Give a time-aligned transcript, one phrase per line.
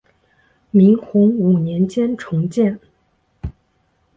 [0.71, 2.79] 明洪武年间重建。